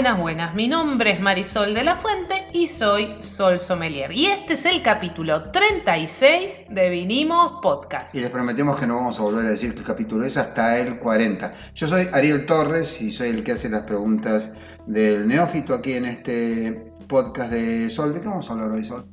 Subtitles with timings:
[0.00, 0.54] Buenas, buenas.
[0.54, 4.10] Mi nombre es Marisol de la Fuente y soy Sol Sommelier.
[4.12, 8.14] Y este es el capítulo 36 de Vinimos Podcast.
[8.14, 10.98] Y les prometemos que no vamos a volver a decir qué capítulo es hasta el
[10.98, 11.54] 40.
[11.74, 14.54] Yo soy Ariel Torres y soy el que hace las preguntas
[14.86, 18.14] del neófito aquí en este podcast de Sol.
[18.14, 19.06] ¿De qué vamos a hablar hoy, Sol?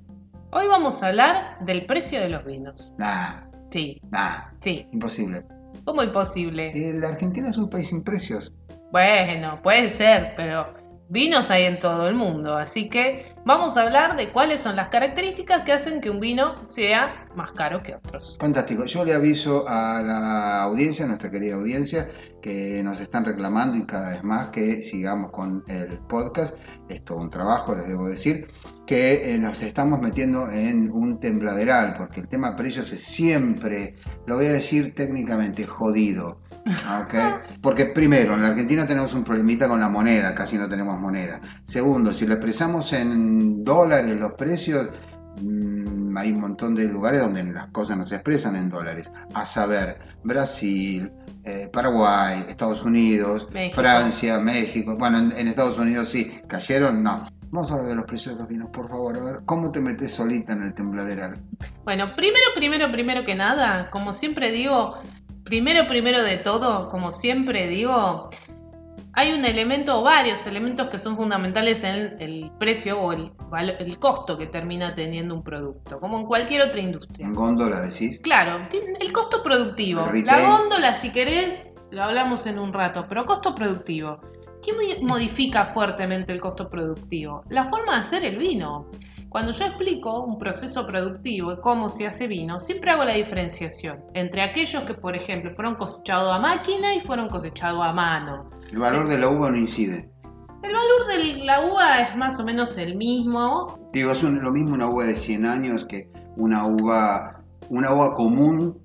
[0.51, 2.93] Hoy vamos a hablar del precio de los vinos.
[2.97, 4.87] Nah, Sí, nah, sí.
[4.93, 5.43] imposible.
[5.83, 6.71] ¿Cómo imposible?
[6.95, 8.53] La Argentina es un país sin precios.
[8.89, 10.73] Bueno, puede ser, pero
[11.09, 14.89] vinos hay en todo el mundo, así que vamos a hablar de cuáles son las
[14.89, 18.37] características que hacen que un vino sea más caro que otros.
[18.39, 18.85] Fantástico.
[18.85, 22.09] Yo le aviso a la audiencia, a nuestra querida audiencia,
[22.41, 26.55] que nos están reclamando y cada vez más que sigamos con el podcast.
[26.89, 28.47] Es todo un trabajo, les debo decir,
[28.85, 34.35] que eh, nos estamos metiendo en un tembladeral, porque el tema precios es siempre, lo
[34.35, 36.39] voy a decir técnicamente, jodido.
[37.01, 37.15] ¿Ok?
[37.61, 41.39] Porque primero, en la Argentina tenemos un problemita con la moneda, casi no tenemos moneda.
[41.63, 44.89] Segundo, si lo expresamos en dólares los precios,
[45.41, 49.11] Mm, hay un montón de lugares donde las cosas no se expresan en dólares.
[49.33, 51.11] A saber, Brasil,
[51.43, 53.81] eh, Paraguay, Estados Unidos, México.
[53.81, 54.97] Francia, México.
[54.97, 56.41] Bueno, en, en Estados Unidos sí.
[56.47, 57.03] ¿Cayeron?
[57.03, 57.27] No.
[57.49, 59.17] Vamos a hablar de los precios de los vinos, por favor.
[59.17, 61.39] A ver, ¿cómo te metes solita en el tembladeral?
[61.85, 64.97] Bueno, primero, primero, primero que nada, como siempre digo,
[65.47, 68.29] primero, primero de todo, como siempre digo,
[69.13, 73.31] hay un elemento o varios elementos que son fundamentales en el precio o el,
[73.79, 77.25] el costo que termina teniendo un producto, como en cualquier otra industria.
[77.25, 78.19] En góndola decís.
[78.19, 78.67] Claro,
[78.99, 80.07] el costo productivo.
[80.13, 84.19] El La góndola, si querés, lo hablamos en un rato, pero costo productivo.
[84.61, 87.43] ¿Qué mo- modifica fuertemente el costo productivo?
[87.49, 88.89] La forma de hacer el vino.
[89.29, 94.03] Cuando yo explico un proceso productivo y cómo se hace vino, siempre hago la diferenciación
[94.13, 98.49] entre aquellos que, por ejemplo, fueron cosechados a máquina y fueron cosechados a mano.
[98.71, 99.11] El valor Sí.
[99.13, 100.09] de la uva no incide.
[100.63, 104.51] El valor de la uva es más o menos el mismo, Digo, es un- lo
[104.51, 108.81] mismo una uva de 100 años que una uva, una uva común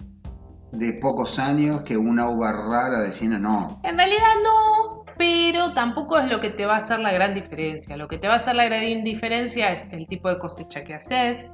[0.73, 3.43] de pocos años que una uva rara de 100 años.
[3.43, 3.81] No.
[3.85, 4.92] En realidad no,
[5.23, 7.97] pero tampoco es lo que te va a hacer la gran diferencia.
[7.97, 10.95] Lo que te va a hacer la gran diferencia es el tipo de cosecha que
[10.95, 11.47] haces,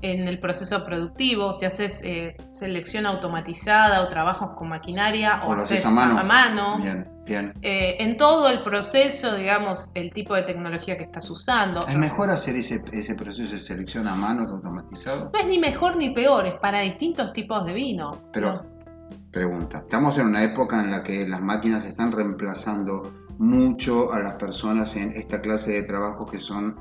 [0.00, 5.54] en el proceso productivo, si haces eh, selección automatizada o trabajos con maquinaria o, O
[5.56, 6.22] lo haces a mano.
[6.24, 6.78] mano.
[6.80, 7.52] Bien, bien.
[7.62, 11.84] Eh, en todo el proceso, digamos, el tipo de tecnología que estás usando.
[11.88, 15.30] ¿Es mejor hacer ese, ese proceso de selección a mano que automatizado?
[15.32, 18.12] No es ni mejor ni peor, es para distintos tipos de vino.
[18.32, 18.69] Pero, ¿no?
[19.30, 24.34] Pregunta, estamos en una época en la que las máquinas están reemplazando mucho a las
[24.34, 26.76] personas en esta clase de trabajos que son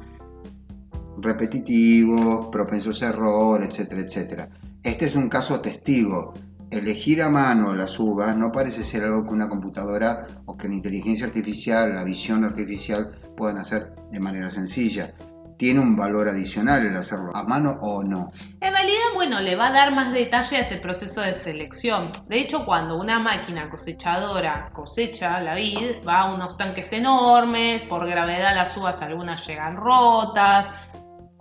[1.18, 4.50] repetitivos, propensos a error, etcétera, etcétera.
[4.84, 6.34] Este es un caso testigo.
[6.72, 10.76] Elegir a mano las uvas no parece ser algo que una computadora o que la
[10.76, 15.16] inteligencia artificial, la visión artificial puedan hacer de manera sencilla.
[15.60, 18.32] Tiene un valor adicional el hacerlo a mano o no.
[18.62, 22.08] En realidad, bueno, le va a dar más detalle a ese proceso de selección.
[22.30, 28.08] De hecho, cuando una máquina cosechadora cosecha la vid, va a unos tanques enormes, por
[28.08, 30.70] gravedad las uvas algunas llegan rotas,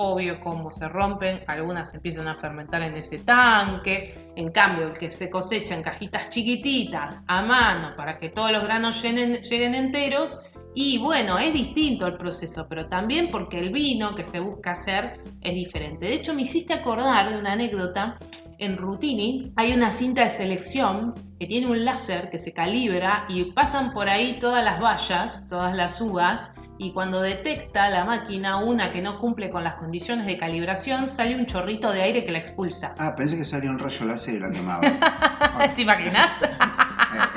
[0.01, 4.33] obvio cómo se rompen, algunas empiezan a fermentar en ese tanque.
[4.35, 8.65] En cambio, el que se cosecha en cajitas chiquititas, a mano, para que todos los
[8.65, 10.41] granos lleguen enteros,
[10.75, 15.21] y bueno, es distinto el proceso, pero también porque el vino que se busca hacer
[15.41, 16.07] es diferente.
[16.07, 18.19] De hecho, me hiciste acordar de una anécdota.
[18.61, 23.45] En Rutini hay una cinta de selección que tiene un láser que se calibra y
[23.53, 28.93] pasan por ahí todas las vallas, todas las uvas, y cuando detecta la máquina una
[28.93, 32.39] que no cumple con las condiciones de calibración, sale un chorrito de aire que la
[32.39, 32.95] expulsa.
[32.99, 34.81] Ah, pensé que salía un rayo láser y la quemaba.
[35.75, 36.41] ¿Te imaginas?
[36.43, 36.47] Eh,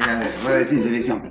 [0.03, 1.29] Era de, fue de ciencia ficción.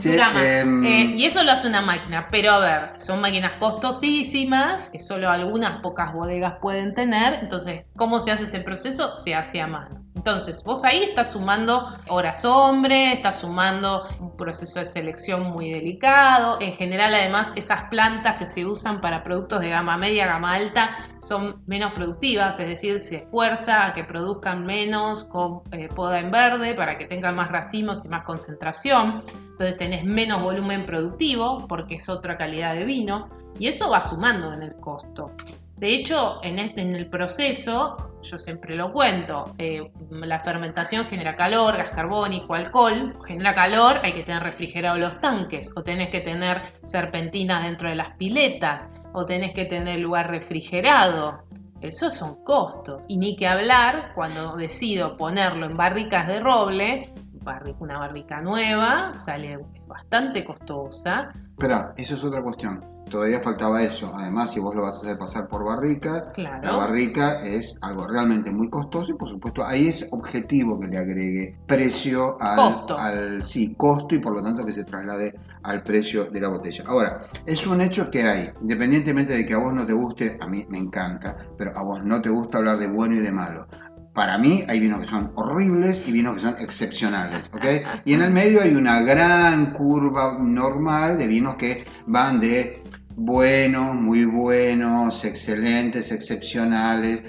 [0.00, 0.44] Futurama.
[0.46, 4.98] em, Eh, y eso lo hace una máquina, pero a ver, son máquinas costosísimas, que
[4.98, 7.34] solo algunas pocas bodegas pueden tener.
[7.42, 9.14] Entonces, ¿cómo se hace ese proceso?
[9.14, 10.04] Se hace a mano.
[10.28, 16.58] Entonces, vos ahí estás sumando horas hombre, estás sumando un proceso de selección muy delicado.
[16.60, 20.98] En general, además, esas plantas que se usan para productos de gama media, gama alta,
[21.18, 26.30] son menos productivas, es decir, se esfuerza a que produzcan menos con eh, poda en
[26.30, 29.22] verde para que tengan más racimos y más concentración.
[29.52, 34.52] Entonces tenés menos volumen productivo porque es otra calidad de vino y eso va sumando
[34.52, 35.32] en el costo.
[35.78, 41.90] De hecho, en, el proceso, yo siempre lo cuento, eh, la fermentación genera calor, gas
[41.90, 47.62] carbónico, alcohol, genera calor, hay que tener refrigerados los tanques, o tenés que tener serpentinas
[47.62, 51.44] dentro de las piletas, o tenés que tener lugar refrigerado.
[51.80, 53.04] Esos son costos.
[53.06, 57.12] Y ni que hablar cuando decido ponerlo en barricas de roble,
[57.78, 61.32] una barrica nueva sale bastante costosa.
[61.58, 64.12] Espera, eso es otra cuestión todavía faltaba eso.
[64.14, 68.52] Además, si vos lo vas a hacer pasar por barrica, la barrica es algo realmente
[68.52, 73.44] muy costoso y por supuesto ahí es objetivo que le agregue precio al costo, al,
[73.44, 76.84] sí, costo y por lo tanto que se traslade al precio de la botella.
[76.86, 80.46] Ahora, es un hecho que hay, independientemente de que a vos no te guste, a
[80.46, 83.66] mí me encanta, pero a vos no te gusta hablar de bueno y de malo.
[84.12, 87.64] Para mí hay vinos que son horribles y vinos que son excepcionales, ¿ok?
[88.04, 92.82] Y en el medio hay una gran curva normal de vinos que van de
[93.14, 97.22] buenos, muy buenos, excelentes, excepcionales,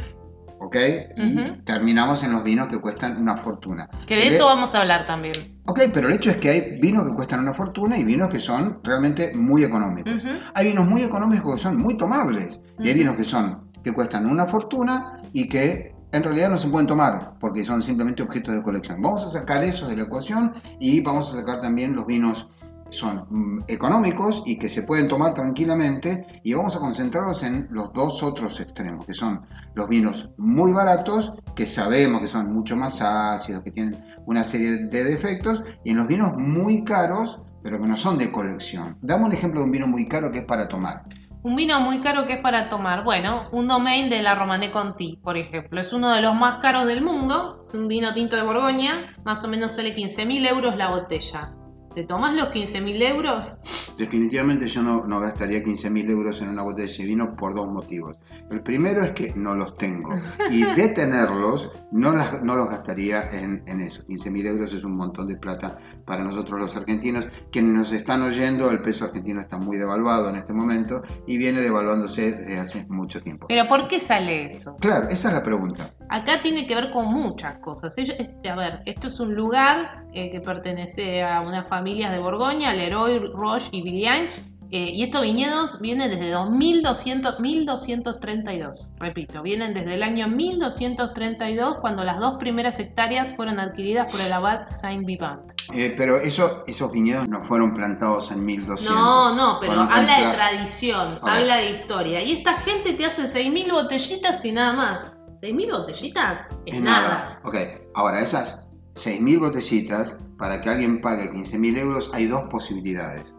[0.59, 0.75] ¿ok?
[1.17, 3.89] Y terminamos en los vinos que cuestan una fortuna.
[4.05, 5.33] Que de eso vamos a hablar también.
[5.65, 8.39] Ok, pero el hecho es que hay vinos que cuestan una fortuna y vinos que
[8.39, 10.23] son realmente muy económicos.
[10.53, 14.25] Hay vinos muy económicos que son muy tomables y hay vinos que son que cuestan
[14.25, 18.63] una fortuna y que en realidad no se pueden tomar porque son simplemente objetos de
[18.63, 19.01] colección.
[19.01, 22.47] Vamos a sacar eso de la ecuación y vamos a sacar también los vinos
[22.89, 27.93] son mm, económicos y que se pueden tomar tranquilamente y vamos a concentrarnos en los
[27.93, 29.41] dos otros extremos, que son
[29.75, 33.95] los vinos muy baratos, que sabemos que son mucho más ácidos, que tienen
[34.25, 38.31] una serie de defectos, y en los vinos muy caros, pero que no son de
[38.31, 38.97] colección.
[39.01, 41.03] Dame un ejemplo de un vino muy caro que es para tomar.
[41.41, 43.05] Un vino muy caro que es para tomar.
[43.05, 45.79] Bueno, un domain de la Romanée Conti, por ejemplo.
[45.79, 47.63] Es uno de los más caros del mundo.
[47.65, 49.15] Es un vino tinto de Borgoña.
[49.23, 51.53] Más o menos sale 15.000 euros la botella.
[51.93, 53.57] ¿Te tomas los 15.000 euros?
[53.97, 58.15] Definitivamente yo no, no gastaría 15.000 euros en una botella de vino por dos motivos.
[58.49, 60.13] El primero es que no los tengo
[60.49, 64.03] y de tenerlos no, no los gastaría en, en eso.
[64.07, 67.27] 15.000 euros es un montón de plata para nosotros los argentinos.
[67.51, 71.59] Quienes nos están oyendo, el peso argentino está muy devaluado en este momento y viene
[71.59, 73.47] devaluándose desde hace mucho tiempo.
[73.47, 74.77] ¿Pero por qué sale eso?
[74.77, 75.93] Claro, esa es la pregunta.
[76.09, 77.95] Acá tiene que ver con muchas cosas.
[77.97, 83.19] A ver, esto es un lugar eh, que pertenece a una familia de Borgoña, Leroy,
[83.33, 84.29] Roche y Villain.
[84.71, 92.03] Eh, y estos viñedos vienen desde 2200, 1232, repito, vienen desde el año 1232 cuando
[92.03, 95.53] las dos primeras hectáreas fueron adquiridas por el abad Saint-Vivant.
[95.73, 98.95] Eh, pero eso, esos viñedos no fueron plantados en 1200.
[98.95, 102.21] No, no, pero habla de tradición, habla de historia.
[102.21, 105.17] Y esta gente te hace 6.000 botellitas y nada más.
[105.41, 106.49] ¿6.000 botellitas?
[106.67, 107.01] Es, nada.
[107.01, 107.41] nada.
[107.43, 107.55] Ok,
[107.95, 113.35] ahora esas 6.000 botellitas, para que alguien pague 15.000 euros, hay dos posibilidades.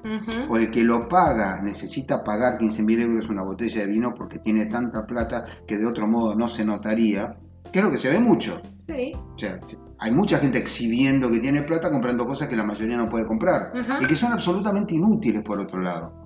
[0.50, 4.66] O el que lo paga necesita pagar 15.000 euros una botella de vino porque tiene
[4.66, 7.36] tanta plata que de otro modo no se notaría,
[7.72, 8.60] que es lo que se ve mucho.
[8.86, 9.12] Sí.
[9.14, 9.58] O sea,
[9.98, 13.72] hay mucha gente exhibiendo que tiene plata comprando cosas que la mayoría no puede comprar
[13.98, 16.22] y que son absolutamente inútiles por otro lado.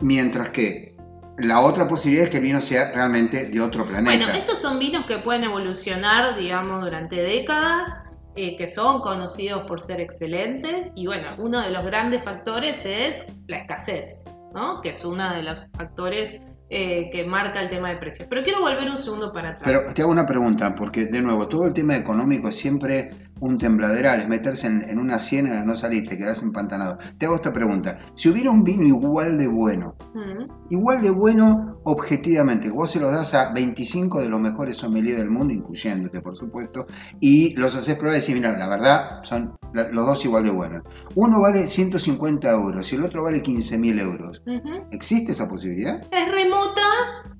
[0.00, 0.96] Mientras que
[1.36, 4.16] la otra posibilidad es que el vino sea realmente de otro planeta.
[4.16, 8.00] Bueno, estos son vinos que pueden evolucionar, digamos, durante décadas
[8.42, 13.26] eh, que son conocidos por ser excelentes y bueno, uno de los grandes factores es
[13.48, 14.80] la escasez, ¿no?
[14.80, 18.26] que es uno de los factores eh, que marca el tema de precios.
[18.30, 19.62] Pero quiero volver un segundo para atrás.
[19.64, 24.20] Pero te hago una pregunta, porque de nuevo, todo el tema económico siempre un tembladeral,
[24.20, 26.98] es meterse en, una ciénaga, no saliste, quedás empantanado.
[27.18, 30.70] Te hago esta pregunta, si hubiera un vino igual de bueno, mm.
[30.70, 35.30] igual de bueno objetivamente, vos se lo das a 25 de los mejores sommeliers del
[35.30, 36.86] mundo, incluyéndote por supuesto,
[37.18, 40.82] y los haces probar y decís, mira, la verdad, son los dos igual de buenos.
[41.14, 44.42] Uno vale 150 euros y el otro vale 15 mil euros.
[44.90, 46.00] ¿Existe esa posibilidad?
[46.10, 46.82] Es remota,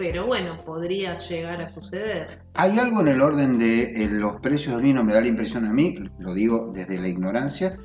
[0.00, 2.40] pero bueno, podría llegar a suceder.
[2.54, 5.75] Hay algo en el orden de los precios del vino, me da la impresión a
[5.75, 7.76] mí, lo digo desde la ignorancia,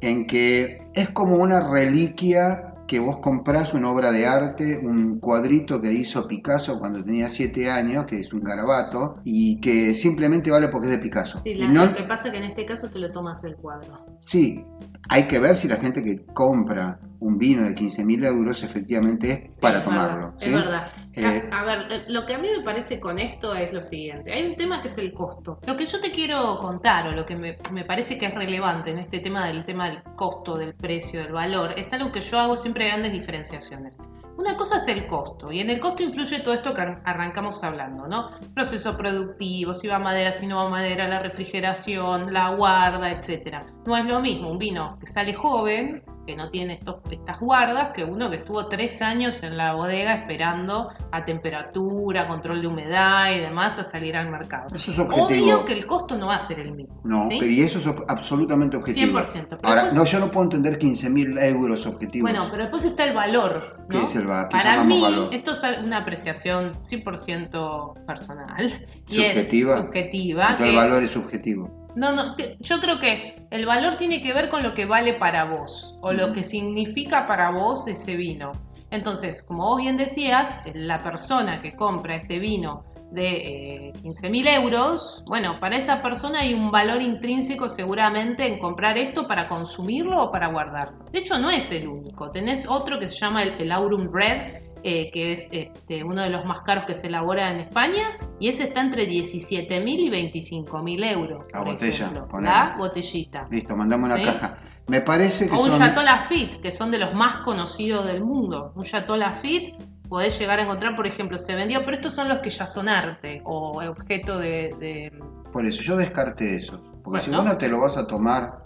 [0.00, 5.82] en que es como una reliquia que vos comprás una obra de arte, un cuadrito
[5.82, 10.68] que hizo Picasso cuando tenía 7 años, que es un garabato, y que simplemente vale
[10.68, 11.42] porque es de Picasso.
[11.44, 14.06] Sí, lo que pasa es que en este caso te lo tomas el cuadro.
[14.18, 14.64] Sí,
[15.08, 19.60] hay que ver si la gente que compra un vino de 15.000 euros efectivamente es
[19.60, 20.32] para es tomarlo.
[20.32, 20.46] verdad, ¿sí?
[20.46, 20.92] Es verdad.
[21.14, 23.82] Eh, a, a ver, eh, lo que a mí me parece con esto es lo
[23.82, 24.32] siguiente.
[24.32, 25.58] Hay un tema que es el costo.
[25.66, 28.92] Lo que yo te quiero contar o lo que me, me parece que es relevante
[28.92, 32.38] en este tema del tema del costo, del precio, del valor, es algo que yo
[32.38, 33.98] hago siempre grandes diferenciaciones.
[34.38, 37.62] Una cosa es el costo, y en el costo influye todo esto que ar- arrancamos
[37.62, 38.30] hablando, ¿no?
[38.54, 43.66] Proceso productivo, si va madera, si no va madera, la refrigeración, la guarda, etcétera.
[43.90, 47.90] No es lo mismo un vino que sale joven, que no tiene estos, estas guardas,
[47.90, 53.32] que uno que estuvo tres años en la bodega esperando a temperatura, control de humedad
[53.32, 54.68] y demás a salir al mercado.
[54.72, 55.44] Eso es objetivo.
[55.44, 57.00] Obvio que el costo no va a ser el mismo.
[57.02, 57.38] No, ¿sí?
[57.40, 59.18] pero y eso es ob- absolutamente objetivo.
[59.18, 62.30] 100%, pero Ahora, no, yo no puedo entender 15.000 euros objetivos.
[62.30, 63.60] Bueno, pero después está el valor.
[63.80, 63.88] ¿no?
[63.88, 65.34] ¿Qué es el va- qué Para mí, valor?
[65.34, 68.86] esto es una apreciación 100% personal.
[69.08, 69.74] y Subjetiva.
[69.74, 70.42] Es subjetiva.
[70.42, 71.88] Entonces el que- valor es subjetivo.
[71.96, 75.44] No, no, yo creo que el valor tiene que ver con lo que vale para
[75.44, 78.52] vos o lo que significa para vos ese vino.
[78.90, 85.24] Entonces, como vos bien decías, la persona que compra este vino de eh, 15.000 euros,
[85.26, 90.32] bueno, para esa persona hay un valor intrínseco seguramente en comprar esto para consumirlo o
[90.32, 91.06] para guardarlo.
[91.10, 92.30] De hecho, no es el único.
[92.30, 96.30] Tenés otro que se llama el, el Aurum Red, eh, que es este, uno de
[96.30, 101.12] los más caros que se elabora en España, y ese está entre 17.000 y 25.000
[101.12, 101.46] euros.
[101.52, 102.40] La botella, ejemplo.
[102.40, 103.46] La botellita.
[103.50, 104.24] Listo, mandame una ¿Sí?
[104.24, 104.58] caja.
[104.88, 105.78] Me parece que O un son...
[105.78, 108.72] Chateau Lafite, que son de los más conocidos del mundo.
[108.74, 109.76] Un Chateau Lafite
[110.08, 112.88] podés llegar a encontrar, por ejemplo, se vendió, pero estos son los que ya son
[112.88, 114.74] arte o objeto de...
[114.80, 115.12] de-
[115.52, 116.82] Por eso, yo descarté eso.
[117.04, 118.62] Porque si vos no te lo vas a tomar...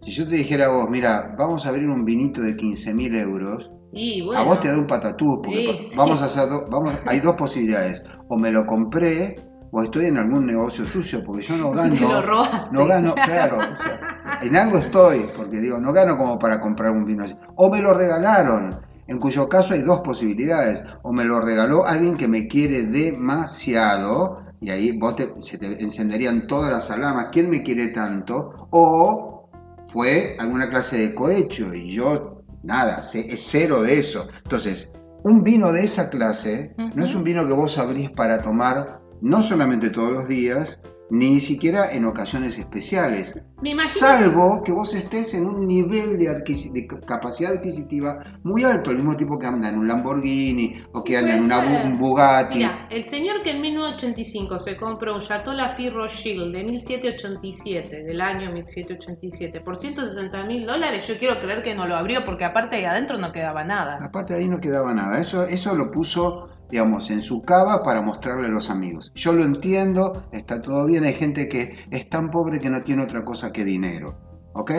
[0.00, 3.70] Si yo te dijera a vos, mira, vamos a abrir un vinito de 15.000 euros,
[3.92, 5.96] Y bueno, a vos te da un patatú, porque Sí, pa- sí.
[5.96, 8.02] vamos a hacer do- vamos, hay dos posibilidades.
[8.28, 9.36] O me lo compré,
[9.70, 11.94] o estoy en algún negocio sucio, porque yo no gano.
[11.94, 12.68] te lo robaste.
[12.72, 13.56] No gano, claro.
[13.58, 14.00] o sea,
[14.42, 17.34] en algo estoy, porque digo, no gano como para comprar un vino así.
[17.56, 20.82] O me lo regalaron, en cuyo caso hay dos posibilidades.
[21.02, 25.82] O me lo regaló alguien que me quiere demasiado, y ahí vos te, se te
[25.82, 27.28] encenderían todas las alarmas.
[27.32, 28.68] ¿Quién me quiere tanto?
[28.70, 29.48] O
[29.86, 32.37] fue alguna clase de cohecho, y yo,
[32.68, 34.28] nada, es cero de eso.
[34.44, 34.92] Entonces,
[35.24, 39.42] un vino de esa clase no es un vino que vos abrís para tomar no
[39.42, 40.78] solamente todos los días,
[41.10, 43.40] ni siquiera en ocasiones especiales.
[43.60, 46.26] Me Salvo que vos estés en un nivel de,
[46.72, 51.02] de ca- capacidad adquisitiva muy alto, el mismo tipo que anda en un Lamborghini o
[51.02, 52.58] que anda en una un Bugatti.
[52.58, 58.20] Mira, el señor que en 1985 se compró un Chateau Lafite Rothschild de 1787, del
[58.20, 62.76] año 1787, por 160 mil dólares, yo quiero creer que no lo abrió porque aparte
[62.76, 63.98] ahí adentro no quedaba nada.
[64.02, 65.20] Aparte de ahí no quedaba nada.
[65.20, 69.12] Eso, eso lo puso, digamos, en su cava para mostrarle a los amigos.
[69.14, 71.04] Yo lo entiendo, está todo bien.
[71.04, 74.18] Hay gente que es tan pobre que no tiene otra cosa que dinero.
[74.52, 74.72] ¿Ok?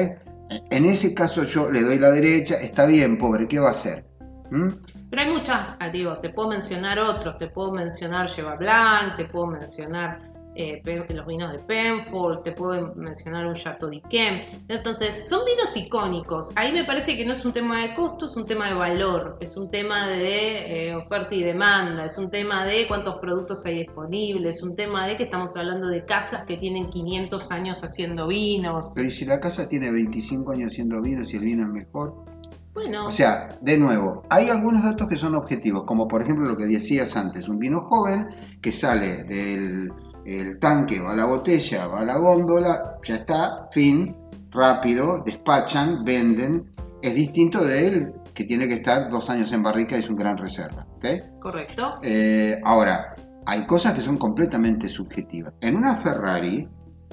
[0.72, 4.05] En ese caso yo le doy la derecha, está bien, pobre, ¿qué va a hacer?
[4.50, 4.69] ¿Mm?
[5.10, 9.25] Pero hay muchas, ah, digo, te puedo mencionar otros, te puedo mencionar Cheva Blanc, te
[9.25, 10.29] puedo mencionar
[10.60, 10.82] eh,
[11.13, 14.42] los vinos de Penfold, te puedo mencionar un Chateau d'Yquem.
[14.68, 16.51] Entonces, son vinos icónicos.
[16.56, 19.38] Ahí me parece que no es un tema de costo, es un tema de valor,
[19.39, 23.80] es un tema de eh, oferta y demanda, es un tema de cuántos productos hay
[23.80, 28.28] disponibles, es un tema de que estamos hablando de casas que tienen 500 años haciendo
[28.28, 28.92] vinos.
[28.94, 32.25] Pero ¿y si la casa tiene 25 años haciendo vino, si el vino es mejor?
[32.74, 36.56] Bueno, O sea, de nuevo, hay algunos datos que son objetivos, como por ejemplo lo
[36.56, 38.28] que decías antes, un vino joven
[38.62, 39.89] que sale del
[40.38, 44.16] el tanque, va a la botella, va a la góndola, ya está, fin,
[44.52, 46.70] rápido, despachan, venden.
[47.02, 50.16] Es distinto de él que tiene que estar dos años en barrica y es un
[50.16, 50.86] gran reserva.
[51.40, 52.00] correcto.
[52.02, 55.54] Eh, ahora, hay cosas que son completamente subjetivas.
[55.62, 56.68] En una Ferrari,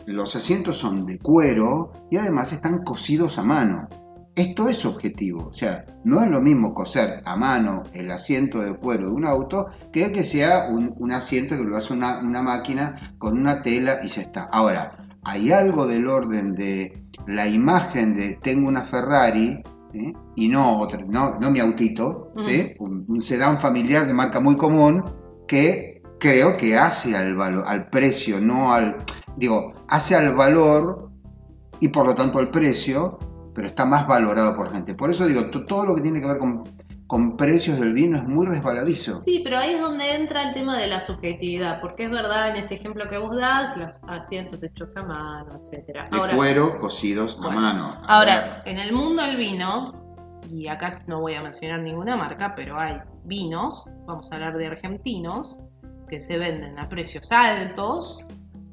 [0.07, 3.89] los asientos son de cuero y además están cosidos a mano.
[4.37, 8.75] Esto es objetivo, o sea, no es lo mismo coser a mano el asiento de
[8.75, 12.43] cuero de un auto que que sea un, un asiento que lo hace una, una
[12.43, 14.43] máquina con una tela y ya está.
[14.43, 19.63] Ahora, hay algo del orden de la imagen de tengo una Ferrari
[19.95, 20.15] ¿sí?
[20.37, 22.75] y no, otra, no, no mi autito, ¿sí?
[22.79, 25.03] un, un sedán familiar de marca muy común
[25.49, 28.99] que creo que hace al, valor, al precio, no al,
[29.39, 31.11] digo, hace al valor
[31.81, 33.19] y por lo tanto al precio,
[33.57, 34.95] pero está más valorado por gente.
[34.95, 36.63] Por eso digo, to- todo lo que tiene que ver con,
[37.07, 39.21] con precios del vino es muy resbaladizo.
[39.23, 42.57] Sí, pero ahí es donde entra el tema de la subjetividad, porque es verdad en
[42.57, 46.05] ese ejemplo que vos das, los asientos hechos a mano, etcétera.
[46.13, 47.95] De cuero cosidos a mano.
[48.07, 49.95] Ahora, en el mundo del vino,
[50.53, 54.67] y acá no voy a mencionar ninguna marca, pero hay vinos, vamos a hablar de
[54.67, 55.59] argentinos,
[56.09, 58.25] que se venden a precios altos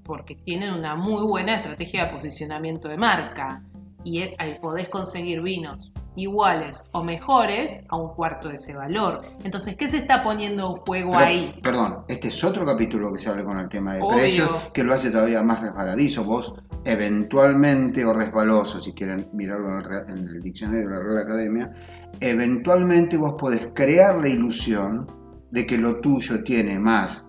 [0.03, 3.63] porque tienen una muy buena estrategia de posicionamiento de marca.
[4.03, 9.21] Y e- ahí podés conseguir vinos iguales o mejores a un cuarto de ese valor.
[9.43, 11.59] Entonces, ¿qué se está poniendo en juego Pero, ahí?
[11.61, 14.17] Perdón, este es otro capítulo que se habla con el tema de Obvio.
[14.17, 16.23] precios, que lo hace todavía más resbaladizo.
[16.23, 16.53] Vos,
[16.85, 21.71] eventualmente, o resbaloso, si quieren mirarlo en el, en el diccionario de la Real Academia,
[22.19, 25.07] eventualmente vos podés crear la ilusión
[25.49, 27.25] de que lo tuyo tiene más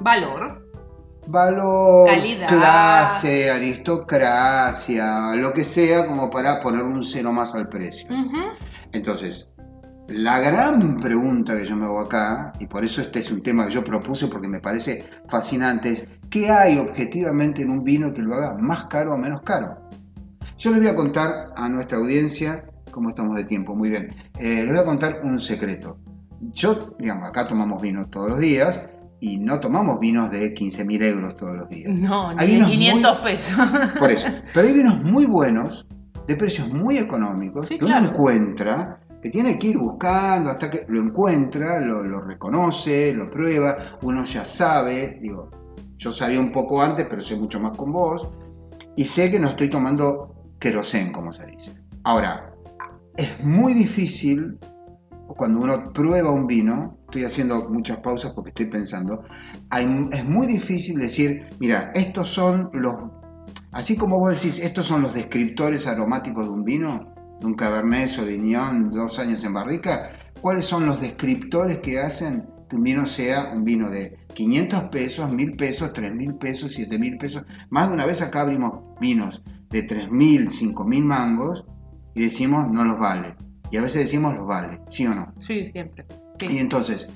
[0.00, 0.63] Valor.
[1.26, 2.48] Valor, Calidad.
[2.48, 8.08] clase, aristocracia, lo que sea, como para poner un cero más al precio.
[8.92, 9.50] Entonces,
[10.08, 13.66] la gran pregunta que yo me hago acá, y por eso este es un tema
[13.66, 18.22] que yo propuse porque me parece fascinante, es ¿qué hay objetivamente en un vino que
[18.22, 19.88] lo haga más caro o menos caro?
[20.58, 24.62] Yo les voy a contar a nuestra audiencia, cómo estamos de tiempo, muy bien, Eh,
[24.62, 25.98] les voy a contar un secreto.
[26.40, 28.82] Yo, digamos, acá tomamos vino todos los días
[29.24, 31.98] y no tomamos vinos de 15 mil euros todos los días.
[31.98, 33.54] No, Hay ni de vinos 500 pesos.
[33.98, 34.28] Por eso.
[34.52, 35.86] Pero hay vinos muy buenos,
[36.28, 38.02] de precios muy económicos, Sí, que claro.
[38.04, 43.30] uno encuentra, que tiene que ir buscando hasta que lo encuentra, lo, lo reconoce, lo
[43.30, 45.48] prueba, uno ya sabe, digo,
[45.96, 48.28] yo sabía un poco antes, pero sé mucho más con vos,
[48.94, 51.72] y sé que no estoy tomando querosén, como se dice.
[52.02, 52.52] Ahora,
[53.16, 54.58] es muy difícil
[55.26, 59.22] cuando uno prueba un vino, estoy haciendo muchas pausas porque estoy pensando,
[59.70, 62.96] hay- es muy difícil decir, mira, estos son los,
[63.70, 68.08] así como vos decís, estos son los descriptores aromáticos de un vino, de un Cabernet
[68.08, 73.52] Sauvignon, dos años en barrica, ¿cuáles son los descriptores que hacen que un vino sea
[73.54, 77.44] un vino de 500 pesos, 1000 pesos, 3000 pesos, 7000 pesos?
[77.70, 79.40] Más de una vez acá abrimos vinos
[79.70, 81.64] de 3000, 5000 mangos
[82.12, 83.36] y decimos no los vale.
[83.70, 85.32] Y a veces decimos los vale, ¿sí o no?
[85.38, 86.06] Sí, siempre.
[86.40, 87.08] Y entonces,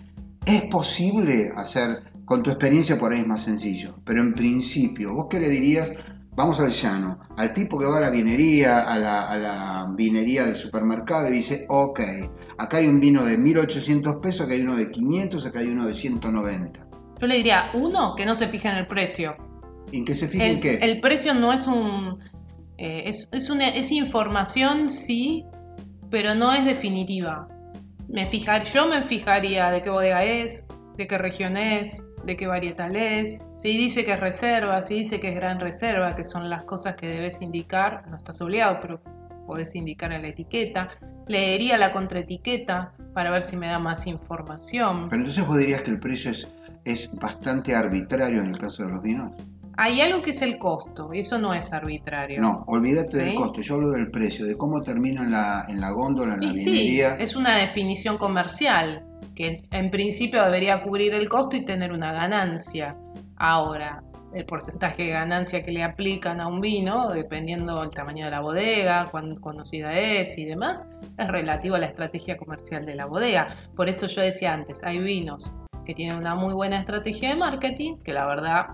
[0.47, 5.27] ¿es posible hacer, con tu experiencia por ahí es más sencillo, pero en principio, ¿vos
[5.29, 5.93] qué le dirías?
[6.37, 10.45] Vamos al llano, al tipo que va a la vinería, a la, a la vinería
[10.45, 12.01] del supermercado y dice, ok,
[12.59, 15.85] acá hay un vino de 1800 pesos, acá hay uno de 500, acá hay uno
[15.87, 16.87] de 190.
[17.21, 19.37] Yo le diría, uno, que no se fija en el precio.
[19.91, 20.75] ¿En qué se fijen El, qué?
[20.77, 22.21] el precio no es un...
[22.77, 25.45] eh, es, es, una, es información, sí,
[26.09, 27.49] pero no es definitiva.
[28.09, 30.65] Me fijar, yo me fijaría de qué bodega es,
[30.97, 33.41] de qué región es, de qué varietal es.
[33.57, 36.97] Si dice que es reserva, si dice que es gran reserva, que son las cosas
[36.97, 39.03] que debes indicar, no estás obligado, pero
[39.47, 40.89] podés indicar en la etiqueta.
[41.27, 45.09] Leería la contraetiqueta para ver si me da más información.
[45.11, 46.49] Pero entonces vos dirías que el precio es,
[46.85, 49.33] es bastante arbitrario en el caso de los vinos.
[49.81, 52.41] Hay algo que es el costo, y eso no es arbitrario.
[52.41, 55.93] No, olvídate del costo, yo hablo del precio, de cómo termina en la, en la
[55.93, 61.29] góndola, en la Y sí, es una definición comercial que en principio debería cubrir el
[61.29, 62.97] costo y tener una ganancia.
[63.37, 64.03] Ahora,
[64.35, 68.41] el porcentaje de ganancia que le aplican a un vino, dependiendo del tamaño de la
[68.41, 70.83] bodega, cuán conocida es y demás,
[71.17, 73.55] es relativo a la estrategia comercial de la bodega.
[73.77, 75.55] Por eso yo decía antes, hay vinos
[75.87, 78.67] que tienen una muy buena estrategia de marketing, que la verdad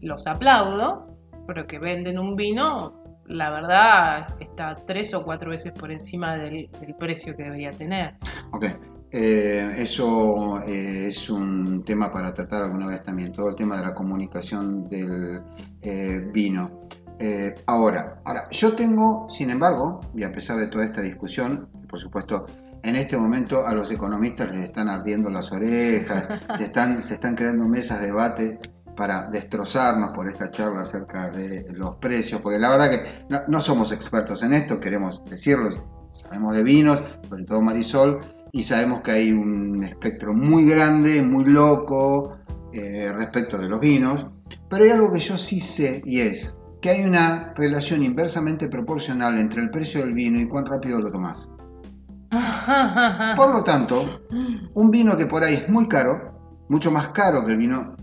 [0.00, 1.06] los aplaudo,
[1.46, 6.70] pero que venden un vino, la verdad está tres o cuatro veces por encima del,
[6.98, 8.16] precio que debería tener.
[8.52, 8.64] Ok,
[9.10, 13.82] eh, eso eh, es un tema para tratar alguna vez también, todo el tema de
[13.82, 15.42] la comunicación del
[15.82, 16.82] eh, vino.
[17.64, 22.44] Ahora, ahora, yo tengo, sin embargo, y a pesar de toda esta discusión, por supuesto,
[22.82, 26.26] en este momento a los economistas les están ardiendo las orejas,
[26.58, 28.58] se están, se están creando mesas de debate
[28.96, 33.60] para destrozarnos por esta charla acerca de los precios, porque la verdad que no, no
[33.60, 38.20] somos expertos en esto, queremos decirlo, sabemos de vinos, sobre todo Marisol,
[38.52, 42.38] y sabemos que hay un espectro muy grande, muy loco
[42.72, 44.26] eh, respecto de los vinos,
[44.70, 49.38] pero hay algo que yo sí sé y es que hay una relación inversamente proporcional
[49.38, 51.48] entre el precio del vino y cuán rápido lo tomás.
[53.36, 54.22] Por lo tanto,
[54.74, 57.96] un vino que por ahí es muy caro, mucho más caro que el vino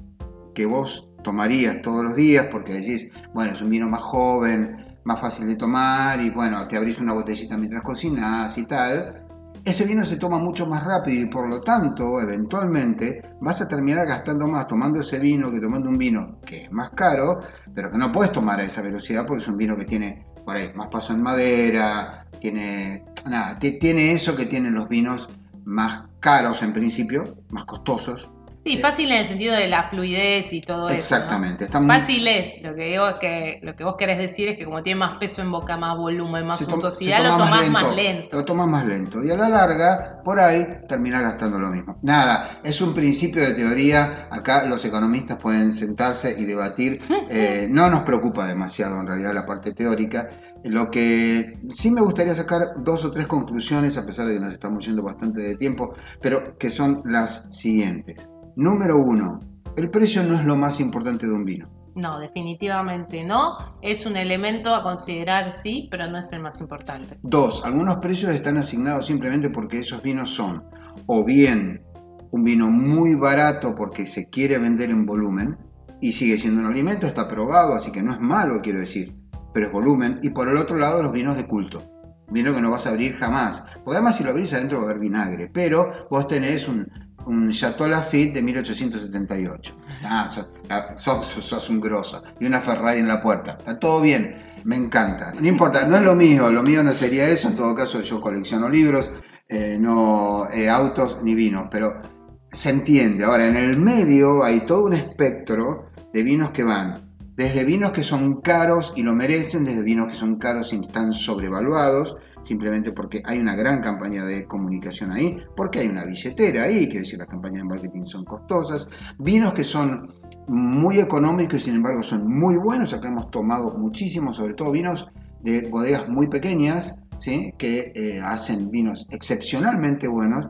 [0.54, 5.20] que vos tomarías todos los días, porque decís, bueno, es un vino más joven, más
[5.20, 9.20] fácil de tomar, y bueno, te abrís una botellita mientras cocinás y tal.
[9.66, 14.06] Ese vino se toma mucho más rápido y por lo tanto, eventualmente, vas a terminar
[14.06, 17.40] gastando más tomando ese vino que tomando un vino que es más caro,
[17.74, 20.58] pero que no puedes tomar a esa velocidad porque es un vino que tiene por
[20.58, 25.30] ahí más paso en madera, tiene nada, ti- tiene eso que tienen los vinos
[25.64, 28.30] más caros en principio, más costosos.
[28.66, 30.94] Sí, fácil en el sentido de la fluidez y todo eso.
[30.94, 30.96] ¿no?
[30.96, 34.48] Exactamente, está muy Fácil es, lo que digo es que lo que vos querés decir
[34.48, 37.94] es que como tiene más peso en boca, más volumen, más suntuosidad, lo tomás más
[37.94, 38.38] lento.
[38.38, 39.22] Lo tomas más lento.
[39.22, 41.98] Y a la larga, por ahí, terminás gastando lo mismo.
[42.04, 44.30] Nada, es un principio de teoría.
[44.32, 47.02] Acá los economistas pueden sentarse y debatir.
[47.36, 50.30] Eh, no nos preocupa demasiado en realidad la parte teórica.
[50.66, 54.54] Lo que sí me gustaría sacar dos o tres conclusiones, a pesar de que nos
[54.54, 58.28] estamos yendo bastante de tiempo, pero que son las siguientes.
[58.56, 59.40] Número uno,
[59.76, 61.70] el precio no es lo más importante de un vino.
[61.96, 63.58] No, definitivamente no.
[63.82, 67.20] Es un elemento a considerar, sí, pero no es el más importante.
[67.22, 70.64] Dos, algunos precios están asignados simplemente porque esos vinos son
[71.06, 71.84] o bien
[72.32, 75.58] un vino muy barato porque se quiere vender en volumen
[76.02, 79.16] y sigue siendo un alimento, está probado, así que no es malo, quiero decir,
[79.54, 80.20] pero es volumen.
[80.22, 81.82] Y por el otro lado, los vinos de culto.
[82.30, 83.64] Vino que no vas a abrir jamás.
[83.84, 85.52] Porque además si lo abrís adentro va a haber vinagre.
[85.54, 86.88] Pero vos tenés un,
[87.26, 89.76] un Chateau Lafite de 1878.
[90.04, 90.28] Ah,
[90.70, 92.24] ah, sos, un grosso.
[92.40, 93.58] Y una Ferrari en la puerta.
[93.60, 94.54] Está todo bien.
[94.66, 95.34] Me encanta.
[95.40, 96.52] No importa, no es lo mío.
[96.52, 97.50] Lo mío no sería eso.
[97.50, 99.12] En todo caso, yo colecciono libros,
[99.48, 101.68] eh, no eh, autos ni vinos.
[101.70, 102.02] Pero
[102.50, 103.24] se entiende.
[103.24, 108.04] Ahora, en el medio hay todo un espectro de vinos que van desde vinos que
[108.04, 113.24] son caros y lo merecen, desde vinos que son caros y están sobrevaluados, simplemente porque
[113.26, 117.28] hay una gran campaña de comunicación ahí, porque hay una billetera ahí, quiere decir las
[117.28, 120.14] campañas de marketing son costosas, vinos que son
[120.48, 125.08] muy económicos y sin embargo son muy buenos, acá hemos tomado muchísimos, sobre todo vinos
[125.42, 127.54] de bodegas muy pequeñas, ¿sí?
[127.58, 130.48] que eh, hacen vinos excepcionalmente buenos,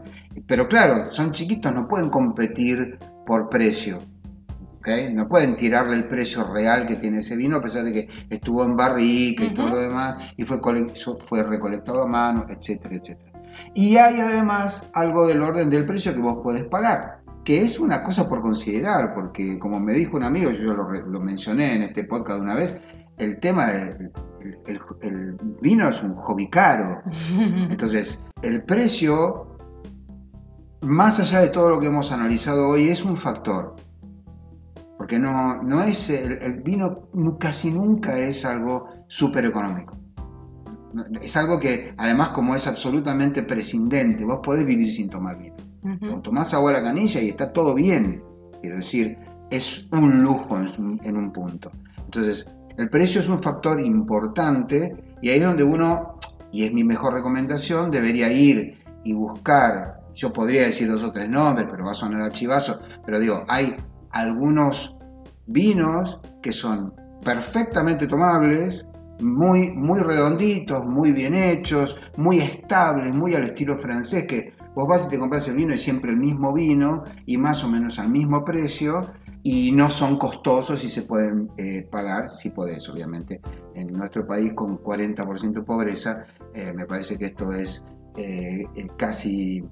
[0.47, 3.99] pero claro, son chiquitos, no pueden competir por precio.
[5.13, 8.63] No pueden tirarle el precio real que tiene ese vino a pesar de que estuvo
[8.63, 10.59] en barrica y todo lo demás y fue,
[11.19, 13.31] fue recolectado a mano, etcétera, etcétera.
[13.73, 18.03] Y hay además algo del orden del precio que vos podés pagar, que es una
[18.03, 22.41] cosa por considerar, porque como me dijo un amigo, yo lo, mencioné en este podcast
[22.41, 22.81] una vez,
[23.17, 24.11] el tema del
[25.01, 27.01] el vino es un hobby caro.
[27.37, 29.57] Entonces, el precio,
[30.81, 33.75] más allá de todo lo que hemos analizado hoy, es un factor
[35.13, 39.95] porque no, no es el, vino casi nunca es algo súper económico.
[41.21, 45.55] Es algo que además como es absolutamente prescindente, vos podés vivir sin tomar vino.
[46.11, 48.23] O tomás agua a la canilla y está todo bien.
[48.61, 49.19] Quiero decir,
[49.51, 51.69] es un lujo en, en un punto.
[52.05, 52.47] Entonces,
[52.77, 56.17] el precio es un factor importante y ahí es donde uno,
[56.51, 61.29] y es mi mejor recomendación, debería ir y buscar, yo podría decir dos o tres
[61.29, 63.75] nombres, pero va a sonar a chivazo, pero digo, hay
[64.11, 64.95] algunos
[65.45, 68.85] vinos que son perfectamente tomables,
[69.21, 75.05] muy, muy redonditos, muy bien hechos, muy estables, muy al estilo francés, que vos vas
[75.05, 78.09] y te compras el vino y siempre el mismo vino y más o menos al
[78.09, 79.01] mismo precio
[79.43, 83.41] y no son costosos y se pueden eh, pagar, si podés, obviamente.
[83.75, 87.83] En nuestro país con 40% de pobreza, eh, me parece que esto es
[88.15, 88.65] eh,
[88.97, 89.63] casi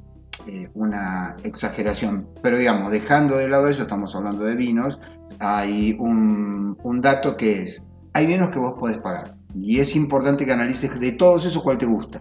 [0.48, 2.28] eh, una exageración.
[2.42, 5.00] Pero digamos, dejando de lado eso, estamos hablando de vinos,
[5.40, 9.36] hay un, dato que es, hay vinos que vos podés pagar.
[9.60, 12.20] Y es importante que analices de todos esos cuál te gusta.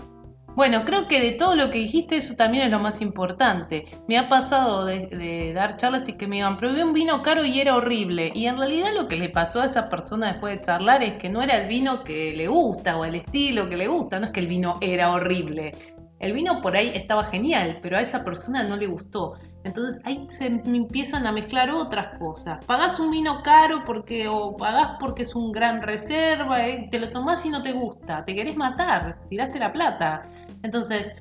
[0.56, 3.86] Bueno, creo que de todo lo que dijiste, eso también es lo más importante.
[4.08, 7.60] Me ha pasado de, dar charlas y que me iban, probé un vino caro y
[7.60, 8.32] era horrible.
[8.34, 11.30] Y en realidad lo que le pasó a esa persona después de charlar es que
[11.30, 14.32] no era el vino que le gusta o el estilo que le gusta, no es
[14.32, 15.72] que el vino era horrible.
[16.20, 19.38] El vino por ahí estaba genial, pero a esa persona no le gustó.
[19.64, 22.62] Entonces ahí se empiezan a mezclar otras cosas.
[22.66, 27.10] Pagás un vino caro porque o pagás porque es un gran reserva, eh, te lo
[27.10, 30.22] tomás y no te gusta, te querés matar, tiraste la plata.
[30.62, 31.16] Entonces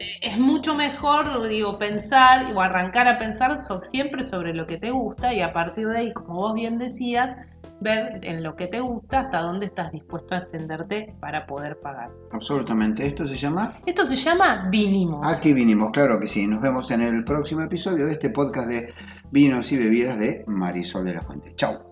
[0.00, 4.90] eh, es mucho mejor, digo, pensar o arrancar a pensar siempre sobre lo que te
[4.90, 7.36] gusta y a partir de ahí, como vos bien decías,
[7.80, 12.10] ver en lo que te gusta hasta dónde estás dispuesto a extenderte para poder pagar.
[12.32, 13.06] Absolutamente.
[13.06, 13.74] ¿Esto se llama?
[13.86, 15.26] Esto se llama Vinimos.
[15.26, 16.46] Aquí vinimos, claro que sí.
[16.46, 18.92] Nos vemos en el próximo episodio de este podcast de
[19.30, 21.54] vinos y bebidas de Marisol de la Fuente.
[21.54, 21.89] Chao.